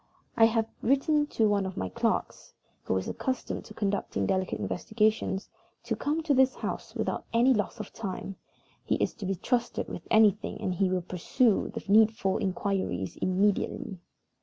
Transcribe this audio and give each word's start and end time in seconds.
I 0.35 0.45
have 0.45 0.67
written 0.81 1.27
to 1.27 1.47
one 1.47 1.63
of 1.67 1.77
my 1.77 1.87
clerks, 1.87 2.55
who 2.85 2.97
is 2.97 3.07
accustomed 3.07 3.65
to 3.65 3.75
conducting 3.75 4.25
delicate 4.25 4.59
investigations, 4.59 5.47
to 5.83 5.95
come 5.95 6.23
to 6.23 6.33
this 6.33 6.55
house 6.55 6.95
without 6.95 7.23
loss 7.35 7.79
of 7.79 7.93
time. 7.93 8.35
He 8.83 8.95
is 8.95 9.13
to 9.13 9.27
be 9.27 9.35
trusted 9.35 9.87
with 9.87 10.07
anything, 10.09 10.59
and 10.59 10.73
he 10.73 10.89
will 10.89 11.03
pursue 11.03 11.69
the 11.69 11.83
needful 11.87 12.39
inquiries 12.39 13.15
immediately. 13.17 13.99